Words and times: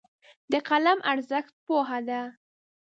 د 0.51 0.53
قلم 0.67 0.99
ارزښت 1.11 1.53
پوهه 1.65 1.99
ده. 2.07 2.21